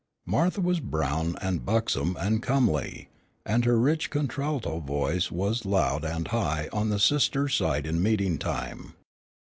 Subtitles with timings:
[0.25, 3.07] Martha was brown and buxom and comely,
[3.45, 8.39] and her rich contralto voice was loud and high on the sisters' side in meeting
[8.39, 8.95] time.